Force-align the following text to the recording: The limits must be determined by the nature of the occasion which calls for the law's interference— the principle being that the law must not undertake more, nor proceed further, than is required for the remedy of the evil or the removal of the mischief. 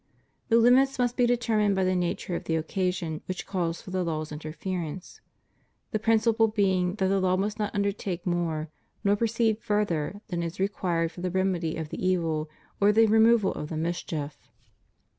The 0.49 0.57
limits 0.57 0.97
must 0.97 1.15
be 1.15 1.27
determined 1.27 1.75
by 1.75 1.83
the 1.83 1.93
nature 1.93 2.35
of 2.35 2.45
the 2.45 2.55
occasion 2.55 3.21
which 3.27 3.45
calls 3.45 3.83
for 3.83 3.91
the 3.91 4.03
law's 4.03 4.31
interference— 4.31 5.21
the 5.91 5.99
principle 5.99 6.47
being 6.47 6.95
that 6.95 7.07
the 7.07 7.19
law 7.19 7.37
must 7.37 7.59
not 7.59 7.75
undertake 7.75 8.25
more, 8.25 8.71
nor 9.03 9.15
proceed 9.15 9.59
further, 9.61 10.21
than 10.29 10.41
is 10.41 10.59
required 10.59 11.11
for 11.11 11.21
the 11.21 11.29
remedy 11.29 11.75
of 11.77 11.89
the 11.89 12.03
evil 12.03 12.49
or 12.79 12.91
the 12.91 13.05
removal 13.05 13.53
of 13.53 13.69
the 13.69 13.77
mischief. 13.77 14.49